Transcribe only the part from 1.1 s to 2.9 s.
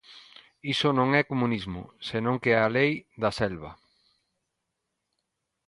é comunismo, senón que é a